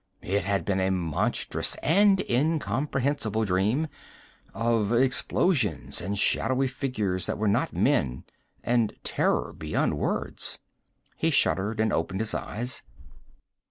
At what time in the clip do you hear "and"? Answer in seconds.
1.83-2.21, 6.01-6.17, 8.63-8.95, 11.79-11.93